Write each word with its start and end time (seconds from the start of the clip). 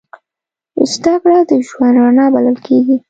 زدهکړه 0.91 1.39
د 1.49 1.51
ژوند 1.67 1.95
رڼا 2.03 2.25
بلل 2.33 2.57
کېږي. 2.67 2.95